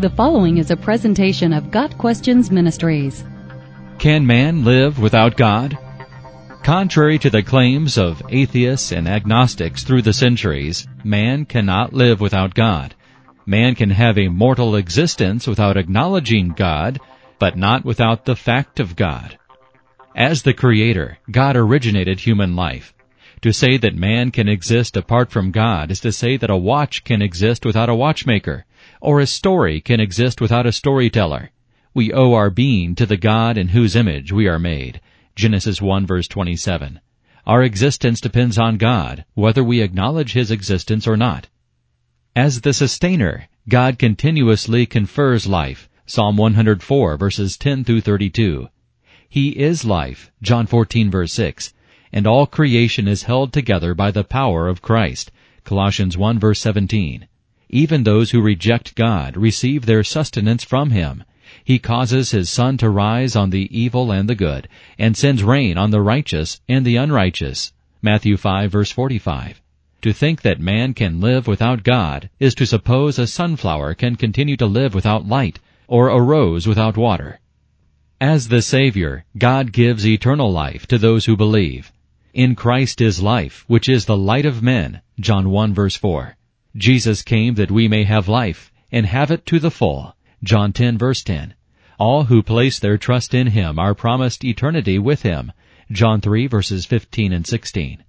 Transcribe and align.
The 0.00 0.08
following 0.08 0.56
is 0.56 0.70
a 0.70 0.78
presentation 0.78 1.52
of 1.52 1.70
Got 1.70 1.98
Questions 1.98 2.50
Ministries. 2.50 3.22
Can 3.98 4.26
man 4.26 4.64
live 4.64 4.98
without 4.98 5.36
God? 5.36 5.76
Contrary 6.62 7.18
to 7.18 7.28
the 7.28 7.42
claims 7.42 7.98
of 7.98 8.22
atheists 8.30 8.92
and 8.92 9.06
agnostics 9.06 9.84
through 9.84 10.00
the 10.00 10.14
centuries, 10.14 10.88
man 11.04 11.44
cannot 11.44 11.92
live 11.92 12.18
without 12.18 12.54
God. 12.54 12.94
Man 13.44 13.74
can 13.74 13.90
have 13.90 14.16
a 14.16 14.28
mortal 14.28 14.74
existence 14.74 15.46
without 15.46 15.76
acknowledging 15.76 16.54
God, 16.56 16.98
but 17.38 17.58
not 17.58 17.84
without 17.84 18.24
the 18.24 18.36
fact 18.36 18.80
of 18.80 18.96
God. 18.96 19.38
As 20.16 20.44
the 20.44 20.54
Creator, 20.54 21.18
God 21.30 21.56
originated 21.56 22.20
human 22.20 22.56
life. 22.56 22.94
To 23.42 23.54
say 23.54 23.78
that 23.78 23.94
man 23.94 24.32
can 24.32 24.50
exist 24.50 24.98
apart 24.98 25.30
from 25.30 25.50
God 25.50 25.90
is 25.90 26.00
to 26.00 26.12
say 26.12 26.36
that 26.36 26.50
a 26.50 26.58
watch 26.58 27.04
can 27.04 27.22
exist 27.22 27.64
without 27.64 27.88
a 27.88 27.94
watchmaker, 27.94 28.66
or 29.00 29.18
a 29.18 29.26
story 29.26 29.80
can 29.80 29.98
exist 29.98 30.42
without 30.42 30.66
a 30.66 30.72
storyteller. 30.72 31.50
We 31.94 32.12
owe 32.12 32.34
our 32.34 32.50
being 32.50 32.94
to 32.96 33.06
the 33.06 33.16
God 33.16 33.56
in 33.56 33.68
whose 33.68 33.96
image 33.96 34.30
we 34.30 34.46
are 34.46 34.58
made. 34.58 35.00
Genesis 35.36 35.80
1 35.80 36.06
verse 36.06 36.28
27. 36.28 37.00
Our 37.46 37.62
existence 37.62 38.20
depends 38.20 38.58
on 38.58 38.76
God, 38.76 39.24
whether 39.32 39.64
we 39.64 39.80
acknowledge 39.80 40.34
His 40.34 40.50
existence 40.50 41.06
or 41.06 41.16
not. 41.16 41.48
As 42.36 42.60
the 42.60 42.74
sustainer, 42.74 43.48
God 43.66 43.98
continuously 43.98 44.84
confers 44.84 45.46
life. 45.46 45.88
Psalm 46.04 46.36
104 46.36 47.16
verses 47.16 47.56
10 47.56 47.84
through 47.84 48.02
32. 48.02 48.68
He 49.26 49.48
is 49.58 49.86
life. 49.86 50.30
John 50.42 50.66
14 50.66 51.10
verse 51.10 51.32
6 51.32 51.72
and 52.12 52.26
all 52.26 52.46
creation 52.46 53.06
is 53.06 53.22
held 53.24 53.52
together 53.52 53.94
by 53.94 54.10
the 54.10 54.24
power 54.24 54.68
of 54.68 54.82
Christ. 54.82 55.30
Colossians 55.64 56.16
1 56.16 56.38
verse 56.38 56.60
17. 56.60 57.26
Even 57.68 58.02
those 58.02 58.32
who 58.32 58.40
reject 58.40 58.94
God 58.96 59.36
receive 59.36 59.86
their 59.86 60.02
sustenance 60.02 60.64
from 60.64 60.90
Him. 60.90 61.24
He 61.64 61.78
causes 61.78 62.30
His 62.30 62.50
sun 62.50 62.76
to 62.78 62.90
rise 62.90 63.36
on 63.36 63.50
the 63.50 63.68
evil 63.70 64.10
and 64.10 64.28
the 64.28 64.34
good, 64.34 64.68
and 64.98 65.16
sends 65.16 65.44
rain 65.44 65.78
on 65.78 65.90
the 65.90 66.00
righteous 66.00 66.60
and 66.68 66.84
the 66.84 66.96
unrighteous. 66.96 67.72
Matthew 68.02 68.36
5 68.36 68.72
verse 68.72 68.90
45. 68.90 69.60
To 70.02 70.12
think 70.12 70.42
that 70.42 70.58
man 70.58 70.94
can 70.94 71.20
live 71.20 71.46
without 71.46 71.84
God 71.84 72.30
is 72.40 72.54
to 72.54 72.66
suppose 72.66 73.18
a 73.18 73.26
sunflower 73.26 73.94
can 73.94 74.16
continue 74.16 74.56
to 74.56 74.66
live 74.66 74.94
without 74.94 75.28
light, 75.28 75.58
or 75.86 76.08
a 76.08 76.20
rose 76.20 76.66
without 76.66 76.96
water. 76.96 77.38
As 78.20 78.48
the 78.48 78.62
Savior, 78.62 79.24
God 79.36 79.72
gives 79.72 80.06
eternal 80.06 80.50
life 80.50 80.86
to 80.86 80.98
those 80.98 81.26
who 81.26 81.36
believe. 81.36 81.92
In 82.32 82.54
Christ 82.54 83.00
is 83.00 83.20
life, 83.20 83.64
which 83.66 83.88
is 83.88 84.04
the 84.04 84.16
light 84.16 84.46
of 84.46 84.62
men. 84.62 85.00
John 85.18 85.50
1 85.50 85.74
verse 85.74 85.96
4. 85.96 86.36
Jesus 86.76 87.22
came 87.22 87.54
that 87.54 87.72
we 87.72 87.88
may 87.88 88.04
have 88.04 88.28
life, 88.28 88.70
and 88.92 89.04
have 89.06 89.32
it 89.32 89.44
to 89.46 89.58
the 89.58 89.70
full. 89.70 90.14
John 90.44 90.72
10 90.72 90.96
verse 90.96 91.24
10. 91.24 91.54
All 91.98 92.24
who 92.24 92.42
place 92.42 92.78
their 92.78 92.96
trust 92.98 93.34
in 93.34 93.48
Him 93.48 93.80
are 93.80 93.94
promised 93.94 94.44
eternity 94.44 94.98
with 94.98 95.22
Him. 95.22 95.50
John 95.90 96.20
3 96.20 96.46
verses 96.46 96.86
15 96.86 97.32
and 97.32 97.44
16. 97.44 98.04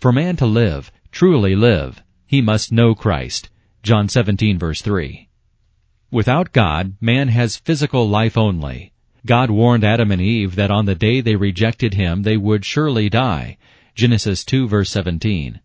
For 0.00 0.12
man 0.12 0.36
to 0.36 0.46
live, 0.46 0.90
truly 1.12 1.54
live, 1.54 2.02
he 2.26 2.40
must 2.40 2.72
know 2.72 2.94
Christ. 2.94 3.50
John 3.82 4.08
17 4.08 4.58
verse 4.58 4.80
3. 4.80 5.28
Without 6.10 6.52
God, 6.52 6.94
man 7.00 7.28
has 7.28 7.56
physical 7.56 8.08
life 8.08 8.38
only. 8.38 8.92
God 9.26 9.50
warned 9.50 9.84
Adam 9.84 10.10
and 10.10 10.20
Eve 10.20 10.54
that 10.54 10.70
on 10.70 10.86
the 10.86 10.94
day 10.94 11.20
they 11.20 11.36
rejected 11.36 11.94
Him 11.94 12.22
they 12.22 12.36
would 12.36 12.64
surely 12.64 13.08
die. 13.08 13.56
Genesis 13.94 14.44
2 14.44 14.68
verse 14.68 14.90
17. 14.90 15.60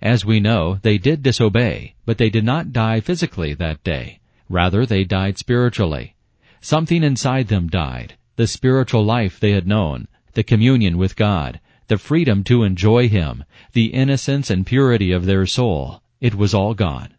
As 0.00 0.24
we 0.24 0.40
know, 0.40 0.78
they 0.82 0.98
did 0.98 1.22
disobey, 1.22 1.94
but 2.04 2.18
they 2.18 2.30
did 2.30 2.44
not 2.44 2.72
die 2.72 3.00
physically 3.00 3.54
that 3.54 3.82
day. 3.84 4.20
Rather, 4.48 4.84
they 4.84 5.04
died 5.04 5.38
spiritually. 5.38 6.14
Something 6.60 7.02
inside 7.02 7.48
them 7.48 7.68
died. 7.68 8.14
The 8.36 8.46
spiritual 8.46 9.04
life 9.04 9.38
they 9.38 9.52
had 9.52 9.66
known, 9.66 10.08
the 10.32 10.42
communion 10.42 10.98
with 10.98 11.16
God, 11.16 11.60
the 11.88 11.98
freedom 11.98 12.42
to 12.44 12.64
enjoy 12.64 13.08
Him, 13.08 13.44
the 13.72 13.86
innocence 13.86 14.50
and 14.50 14.66
purity 14.66 15.12
of 15.12 15.26
their 15.26 15.46
soul. 15.46 16.02
It 16.20 16.34
was 16.34 16.54
all 16.54 16.74
gone. 16.74 17.14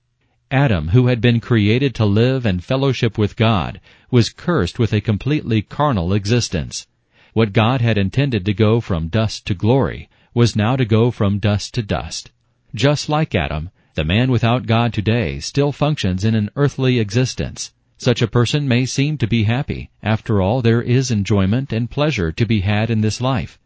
Adam, 0.52 0.90
who 0.90 1.08
had 1.08 1.20
been 1.20 1.40
created 1.40 1.96
to 1.96 2.06
live 2.06 2.46
and 2.46 2.64
fellowship 2.64 3.18
with 3.18 3.36
God, 3.36 3.82
was 4.12 4.30
cursed 4.30 4.78
with 4.78 4.94
a 4.94 5.02
completely 5.02 5.64
carnal 5.64 6.14
existence. 6.14 6.86
What 7.34 7.52
God 7.52 7.82
had 7.82 7.98
intended 7.98 8.46
to 8.46 8.54
go 8.54 8.80
from 8.80 9.08
dust 9.08 9.48
to 9.48 9.56
glory 9.56 10.08
was 10.36 10.56
now 10.56 10.76
to 10.76 10.86
go 10.86 11.10
from 11.10 11.40
dust 11.40 11.74
to 11.74 11.82
dust. 11.82 12.30
Just 12.76 13.10
like 13.10 13.34
Adam, 13.34 13.72
the 13.96 14.04
man 14.04 14.30
without 14.30 14.68
God 14.68 14.94
today 14.94 15.40
still 15.40 15.72
functions 15.72 16.24
in 16.24 16.36
an 16.36 16.52
earthly 16.56 17.00
existence. 17.00 17.74
Such 17.98 18.22
a 18.22 18.28
person 18.28 18.68
may 18.68 18.86
seem 18.86 19.18
to 19.18 19.28
be 19.28 19.46
happy. 19.46 19.90
After 20.04 20.44
all, 20.44 20.62
there 20.62 20.82
is 20.82 21.10
enjoyment 21.10 21.74
and 21.74 21.90
pleasure 21.90 22.32
to 22.34 22.46
be 22.46 22.60
had 22.60 22.92
in 22.92 23.02
this 23.02 23.20
life. 23.20 23.58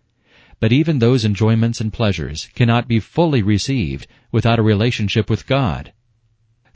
But 0.62 0.72
even 0.72 1.00
those 1.00 1.25
enjoyments 1.25 1.81
and 1.81 1.91
pleasures 1.91 2.47
cannot 2.56 2.88
be 2.88 3.01
fully 3.01 3.41
received 3.41 4.07
without 4.31 4.59
a 4.59 4.63
relationship 4.63 5.29
with 5.29 5.45
God. 5.45 5.91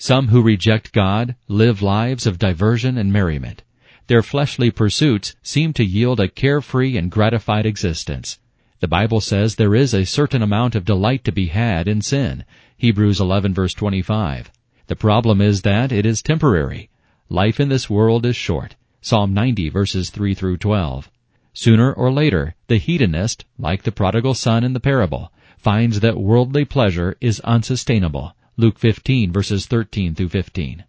Some 0.05 0.27
who 0.27 0.41
reject 0.41 0.91
God 0.91 1.37
live 1.47 1.81
lives 1.81 2.27
of 2.27 2.37
diversion 2.37 2.97
and 2.97 3.13
merriment. 3.13 3.63
Their 4.07 4.21
fleshly 4.21 4.69
pursuits 4.69 5.33
seem 5.41 5.71
to 5.75 5.85
yield 5.85 6.19
a 6.19 6.27
carefree 6.27 6.97
and 6.97 7.09
gratified 7.09 7.65
existence. 7.65 8.37
The 8.81 8.89
Bible 8.89 9.21
says 9.21 9.55
there 9.55 9.73
is 9.73 9.93
a 9.93 10.03
certain 10.03 10.41
amount 10.41 10.75
of 10.75 10.83
delight 10.83 11.23
to 11.23 11.31
be 11.31 11.45
had 11.45 11.87
in 11.87 12.01
sin. 12.01 12.43
Hebrews 12.75 13.21
11 13.21 13.53
verse 13.53 13.73
25. 13.73 14.51
The 14.87 14.95
problem 14.97 15.39
is 15.39 15.61
that 15.61 15.93
it 15.93 16.05
is 16.05 16.21
temporary. 16.21 16.89
Life 17.29 17.61
in 17.61 17.69
this 17.69 17.89
world 17.89 18.25
is 18.25 18.35
short. 18.35 18.75
Psalm 18.99 19.33
90 19.33 19.69
verses 19.69 20.09
3 20.09 20.33
through 20.33 20.57
12. 20.57 21.09
Sooner 21.53 21.93
or 21.93 22.11
later, 22.11 22.55
the 22.67 22.75
hedonist, 22.75 23.45
like 23.57 23.83
the 23.83 23.91
prodigal 23.93 24.33
son 24.33 24.65
in 24.65 24.73
the 24.73 24.81
parable, 24.81 25.31
finds 25.57 26.01
that 26.01 26.17
worldly 26.17 26.65
pleasure 26.65 27.15
is 27.21 27.39
unsustainable 27.45 28.35
Luke 28.55 28.77
15 28.77 29.31
verses 29.31 29.65
13 29.65 30.13
through 30.13 30.29
15. 30.29 30.83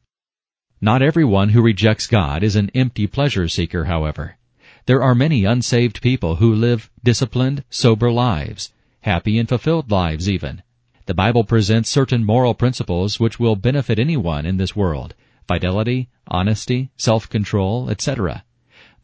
Not 0.82 1.00
everyone 1.00 1.48
who 1.48 1.62
rejects 1.62 2.06
God 2.06 2.42
is 2.42 2.56
an 2.56 2.70
empty 2.75 3.06
pleasure 3.06 3.48
seeker, 3.48 3.86
however. 3.86 4.36
There 4.84 5.02
are 5.02 5.14
many 5.14 5.47
unsaved 5.47 6.03
people 6.03 6.36
who 6.36 6.54
live 6.54 6.91
disciplined, 7.03 7.64
sober 7.70 8.12
lives, 8.12 8.70
happy 9.00 9.38
and 9.38 9.48
fulfilled 9.48 9.91
lives 9.91 10.28
even. 10.28 10.62
The 11.06 11.14
Bible 11.14 11.42
presents 11.42 11.88
certain 11.88 12.22
moral 12.22 12.53
principles 12.53 13.19
which 13.19 13.41
will 13.41 13.56
benefit 13.56 13.98
anyone 13.98 14.44
in 14.44 14.58
this 14.58 14.76
world. 14.76 15.14
Fidelity, 15.48 16.10
honesty, 16.28 16.91
self-control, 16.98 17.88
etc. 17.88 18.44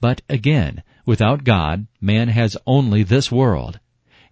But 0.02 0.20
again, 0.28 0.82
without 1.06 1.44
God, 1.44 1.86
man 1.98 2.28
has 2.28 2.58
only 2.66 3.04
this 3.04 3.32
world. 3.32 3.79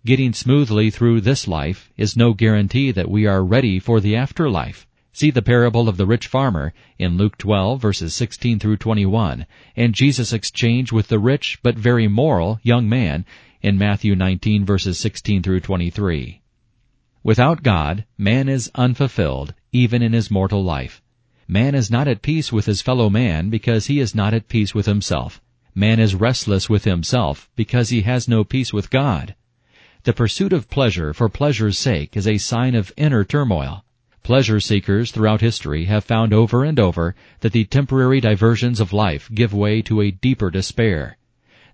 Getting 0.06 0.32
smoothly 0.32 0.90
through 0.90 1.22
this 1.22 1.48
life 1.48 1.90
is 1.96 2.16
no 2.16 2.32
guarantee 2.32 2.92
that 2.92 3.10
we 3.10 3.26
are 3.26 3.44
ready 3.44 3.80
for 3.80 3.98
the 3.98 4.14
afterlife. 4.14 4.86
See 5.12 5.32
the 5.32 5.42
parable 5.42 5.88
of 5.88 5.96
the 5.96 6.06
rich 6.06 6.28
farmer 6.28 6.72
in 7.00 7.16
Luke 7.16 7.36
12 7.36 7.82
verses 7.82 8.14
16 8.14 8.60
through 8.60 8.76
21 8.76 9.44
and 9.74 9.92
Jesus' 9.92 10.32
exchange 10.32 10.92
with 10.92 11.08
the 11.08 11.18
rich 11.18 11.58
but 11.64 11.76
very 11.76 12.06
moral 12.06 12.60
young 12.62 12.88
man 12.88 13.26
in 13.60 13.76
Matthew 13.76 14.14
19 14.14 14.64
verses 14.64 15.00
16 15.00 15.42
through 15.42 15.58
23. 15.58 16.42
Without 17.24 17.64
God, 17.64 18.04
man 18.16 18.48
is 18.48 18.70
unfulfilled 18.76 19.52
even 19.72 20.00
in 20.00 20.12
his 20.12 20.30
mortal 20.30 20.62
life. 20.62 21.02
Man 21.48 21.74
is 21.74 21.90
not 21.90 22.06
at 22.06 22.22
peace 22.22 22.52
with 22.52 22.66
his 22.66 22.82
fellow 22.82 23.10
man 23.10 23.50
because 23.50 23.86
he 23.86 23.98
is 23.98 24.14
not 24.14 24.32
at 24.32 24.46
peace 24.46 24.76
with 24.76 24.86
himself. 24.86 25.40
Man 25.74 25.98
is 25.98 26.14
restless 26.14 26.70
with 26.70 26.84
himself 26.84 27.50
because 27.56 27.88
he 27.88 28.02
has 28.02 28.28
no 28.28 28.44
peace 28.44 28.72
with 28.72 28.90
God. 28.90 29.34
The 30.04 30.12
pursuit 30.12 30.52
of 30.52 30.70
pleasure 30.70 31.12
for 31.12 31.28
pleasure's 31.28 31.76
sake 31.76 32.16
is 32.16 32.26
a 32.26 32.38
sign 32.38 32.74
of 32.74 32.92
inner 32.96 33.24
turmoil. 33.24 33.84
Pleasure 34.22 34.60
seekers 34.60 35.10
throughout 35.10 35.40
history 35.40 35.86
have 35.86 36.04
found 36.04 36.32
over 36.32 36.62
and 36.64 36.78
over 36.78 37.16
that 37.40 37.52
the 37.52 37.64
temporary 37.64 38.20
diversions 38.20 38.78
of 38.78 38.92
life 38.92 39.28
give 39.34 39.52
way 39.52 39.82
to 39.82 40.00
a 40.00 40.12
deeper 40.12 40.50
despair. 40.50 41.16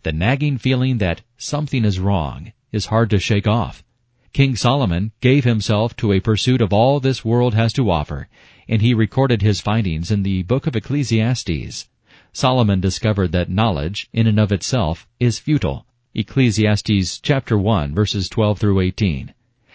The 0.04 0.12
nagging 0.12 0.56
feeling 0.56 0.98
that 0.98 1.20
something 1.36 1.84
is 1.84 2.00
wrong 2.00 2.52
is 2.72 2.86
hard 2.86 3.10
to 3.10 3.18
shake 3.18 3.46
off. 3.46 3.84
King 4.32 4.56
Solomon 4.56 5.12
gave 5.20 5.44
himself 5.44 5.94
to 5.96 6.12
a 6.12 6.20
pursuit 6.20 6.62
of 6.62 6.72
all 6.72 7.00
this 7.00 7.24
world 7.24 7.54
has 7.54 7.72
to 7.74 7.90
offer, 7.90 8.28
and 8.68 8.80
he 8.80 8.94
recorded 8.94 9.42
his 9.42 9.60
findings 9.60 10.10
in 10.10 10.22
the 10.22 10.42
book 10.44 10.66
of 10.66 10.74
Ecclesiastes. 10.74 11.88
Solomon 12.32 12.80
discovered 12.80 13.32
that 13.32 13.50
knowledge, 13.50 14.08
in 14.12 14.26
and 14.26 14.40
of 14.40 14.50
itself, 14.50 15.06
is 15.20 15.38
futile. 15.38 15.86
Ecclesiastes 16.16 17.18
chapter 17.18 17.58
1 17.58 17.92
verses 17.92 18.28
12 18.28 18.60
through 18.60 18.78
18. 18.78 19.34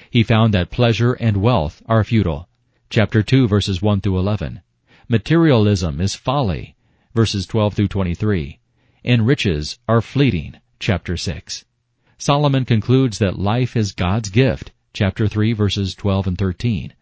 He 0.10 0.24
found 0.24 0.54
that 0.54 0.70
pleasure 0.70 1.12
and 1.12 1.36
wealth 1.36 1.82
are 1.86 2.02
futile. 2.06 2.48
Chapter 2.90 3.22
2 3.22 3.46
verses 3.46 3.82
1 3.82 4.00
through 4.00 4.18
11. 4.20 4.62
Materialism 5.10 6.00
is 6.00 6.16
folly. 6.16 6.78
Verses 7.14 7.46
12 7.46 7.74
through 7.74 7.90
23. 7.90 8.58
And 9.04 9.28
riches 9.28 9.80
are 9.90 10.00
fleeting. 10.00 10.56
Chapter 10.80 11.18
6. 11.18 11.66
Solomon 12.18 12.64
concludes 12.64 13.18
that 13.18 13.38
life 13.38 13.76
is 13.76 13.92
God's 13.92 14.30
gift. 14.30 14.72
Chapter 14.94 15.28
3 15.28 15.52
verses 15.52 15.94
12 15.94 16.28
and 16.28 16.38
13. 16.38 16.94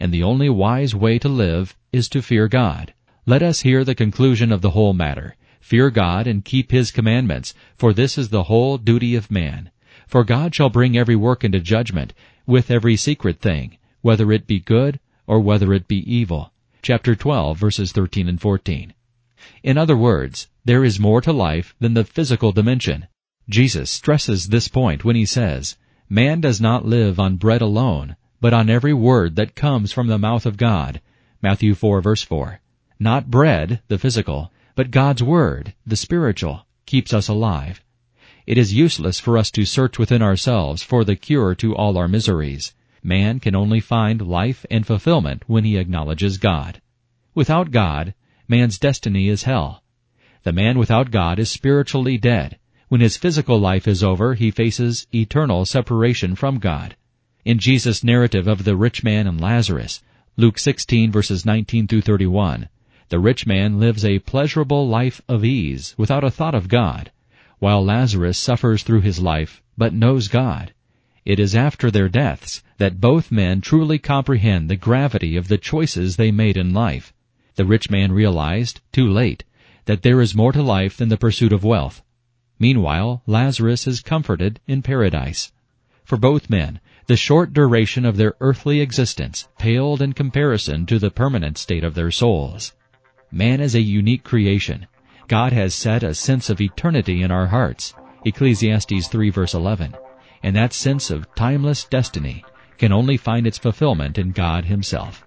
And 0.00 0.10
the 0.10 0.22
only 0.22 0.48
wise 0.48 0.94
way 0.94 1.18
to 1.18 1.28
live 1.28 1.76
is 1.92 2.08
to 2.08 2.22
fear 2.22 2.48
God. 2.48 2.94
Let 3.26 3.42
us 3.42 3.60
hear 3.60 3.84
the 3.84 3.94
conclusion 3.94 4.50
of 4.52 4.62
the 4.62 4.70
whole 4.70 4.94
matter. 4.94 5.36
Fear 5.60 5.90
God 5.90 6.26
and 6.26 6.44
keep 6.44 6.70
his 6.70 6.90
commandments, 6.90 7.54
for 7.76 7.92
this 7.92 8.18
is 8.18 8.28
the 8.28 8.44
whole 8.44 8.78
duty 8.78 9.14
of 9.14 9.30
man. 9.30 9.70
For 10.06 10.24
God 10.24 10.54
shall 10.54 10.70
bring 10.70 10.96
every 10.96 11.16
work 11.16 11.44
into 11.44 11.60
judgment, 11.60 12.12
with 12.46 12.70
every 12.70 12.96
secret 12.96 13.40
thing, 13.40 13.78
whether 14.02 14.30
it 14.30 14.46
be 14.46 14.60
good 14.60 15.00
or 15.26 15.40
whether 15.40 15.72
it 15.72 15.88
be 15.88 15.98
evil. 16.12 16.52
Chapter 16.82 17.16
12 17.16 17.58
verses 17.58 17.92
13 17.92 18.28
and 18.28 18.40
14. 18.40 18.94
In 19.62 19.76
other 19.76 19.96
words, 19.96 20.48
there 20.64 20.84
is 20.84 21.00
more 21.00 21.20
to 21.20 21.32
life 21.32 21.74
than 21.80 21.94
the 21.94 22.04
physical 22.04 22.52
dimension. 22.52 23.06
Jesus 23.48 23.90
stresses 23.90 24.48
this 24.48 24.68
point 24.68 25.04
when 25.04 25.16
he 25.16 25.26
says, 25.26 25.76
Man 26.08 26.40
does 26.40 26.60
not 26.60 26.86
live 26.86 27.18
on 27.18 27.36
bread 27.36 27.62
alone, 27.62 28.16
but 28.40 28.54
on 28.54 28.70
every 28.70 28.94
word 28.94 29.36
that 29.36 29.54
comes 29.54 29.92
from 29.92 30.06
the 30.06 30.18
mouth 30.18 30.46
of 30.46 30.56
God. 30.56 31.00
Matthew 31.42 31.74
4 31.74 32.00
verse 32.00 32.22
4. 32.22 32.60
Not 32.98 33.30
bread, 33.30 33.80
the 33.88 33.98
physical, 33.98 34.52
but 34.76 34.90
God's 34.90 35.22
Word, 35.22 35.72
the 35.86 35.96
spiritual, 35.96 36.66
keeps 36.84 37.14
us 37.14 37.28
alive. 37.28 37.82
It 38.46 38.58
is 38.58 38.74
useless 38.74 39.18
for 39.18 39.38
us 39.38 39.50
to 39.52 39.64
search 39.64 39.98
within 39.98 40.20
ourselves 40.20 40.82
for 40.82 41.02
the 41.02 41.16
cure 41.16 41.54
to 41.56 41.74
all 41.74 41.96
our 41.96 42.06
miseries. 42.06 42.74
Man 43.02 43.40
can 43.40 43.56
only 43.56 43.80
find 43.80 44.20
life 44.20 44.66
and 44.70 44.86
fulfillment 44.86 45.44
when 45.46 45.64
he 45.64 45.78
acknowledges 45.78 46.36
God. 46.36 46.82
Without 47.34 47.70
God, 47.70 48.14
man's 48.48 48.78
destiny 48.78 49.28
is 49.28 49.44
hell. 49.44 49.82
The 50.42 50.52
man 50.52 50.78
without 50.78 51.10
God 51.10 51.38
is 51.38 51.50
spiritually 51.50 52.18
dead. 52.18 52.58
When 52.88 53.00
his 53.00 53.16
physical 53.16 53.58
life 53.58 53.88
is 53.88 54.04
over, 54.04 54.34
he 54.34 54.50
faces 54.50 55.06
eternal 55.14 55.64
separation 55.64 56.34
from 56.34 56.58
God. 56.58 56.96
In 57.46 57.58
Jesus' 57.58 58.04
narrative 58.04 58.46
of 58.46 58.64
the 58.64 58.76
rich 58.76 59.02
man 59.02 59.26
and 59.26 59.40
Lazarus, 59.40 60.02
Luke 60.36 60.58
16 60.58 61.10
verses 61.10 61.46
19 61.46 61.88
through 61.88 62.02
31, 62.02 62.68
the 63.08 63.20
rich 63.20 63.46
man 63.46 63.78
lives 63.78 64.04
a 64.04 64.18
pleasurable 64.18 64.88
life 64.88 65.20
of 65.28 65.44
ease 65.44 65.94
without 65.96 66.24
a 66.24 66.30
thought 66.30 66.54
of 66.56 66.68
God, 66.68 67.12
while 67.60 67.84
Lazarus 67.84 68.36
suffers 68.36 68.82
through 68.82 69.02
his 69.02 69.20
life 69.20 69.62
but 69.78 69.92
knows 69.92 70.26
God. 70.26 70.72
It 71.24 71.38
is 71.38 71.54
after 71.54 71.90
their 71.90 72.08
deaths 72.08 72.62
that 72.78 73.00
both 73.00 73.30
men 73.30 73.60
truly 73.60 73.98
comprehend 73.98 74.68
the 74.68 74.76
gravity 74.76 75.36
of 75.36 75.48
the 75.48 75.58
choices 75.58 76.16
they 76.16 76.32
made 76.32 76.56
in 76.56 76.74
life. 76.74 77.12
The 77.54 77.64
rich 77.64 77.90
man 77.90 78.12
realized, 78.12 78.80
too 78.92 79.08
late, 79.08 79.44
that 79.84 80.02
there 80.02 80.20
is 80.20 80.34
more 80.34 80.52
to 80.52 80.62
life 80.62 80.96
than 80.96 81.08
the 81.08 81.16
pursuit 81.16 81.52
of 81.52 81.64
wealth. 81.64 82.02
Meanwhile, 82.58 83.22
Lazarus 83.26 83.86
is 83.86 84.00
comforted 84.00 84.60
in 84.66 84.82
paradise. 84.82 85.52
For 86.04 86.16
both 86.16 86.50
men, 86.50 86.80
the 87.06 87.16
short 87.16 87.52
duration 87.52 88.04
of 88.04 88.16
their 88.16 88.34
earthly 88.40 88.80
existence 88.80 89.46
paled 89.58 90.02
in 90.02 90.12
comparison 90.12 90.86
to 90.86 90.98
the 90.98 91.10
permanent 91.10 91.56
state 91.56 91.84
of 91.84 91.94
their 91.94 92.10
souls. 92.10 92.72
Man 93.36 93.60
is 93.60 93.74
a 93.74 93.80
unique 93.82 94.24
creation. 94.24 94.86
God 95.28 95.52
has 95.52 95.74
set 95.74 96.02
a 96.02 96.14
sense 96.14 96.48
of 96.48 96.62
eternity 96.62 97.20
in 97.20 97.30
our 97.30 97.44
hearts. 97.44 97.92
Ecclesiastes 98.24 99.08
3 99.08 99.28
verse 99.28 99.52
11. 99.52 99.94
And 100.42 100.56
that 100.56 100.72
sense 100.72 101.10
of 101.10 101.26
timeless 101.34 101.84
destiny 101.84 102.46
can 102.78 102.92
only 102.92 103.18
find 103.18 103.46
its 103.46 103.58
fulfillment 103.58 104.16
in 104.16 104.30
God 104.32 104.64
Himself. 104.64 105.26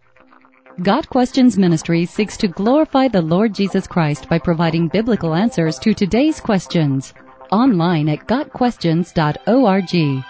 Got 0.81 1.07
Questions 1.07 1.55
Ministry 1.55 2.07
seeks 2.07 2.35
to 2.37 2.47
glorify 2.47 3.09
the 3.09 3.21
Lord 3.21 3.53
Jesus 3.53 3.85
Christ 3.85 4.27
by 4.27 4.39
providing 4.39 4.87
biblical 4.87 5.35
answers 5.35 5.77
to 5.77 5.93
today's 5.93 6.39
questions. 6.39 7.13
Online 7.51 8.09
at 8.09 8.25
GotQuestions.org. 8.25 10.23